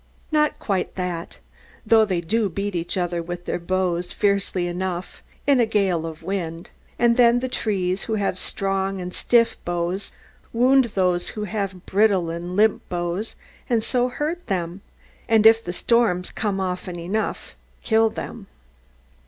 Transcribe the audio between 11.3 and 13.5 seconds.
who have brittle and limp boughs,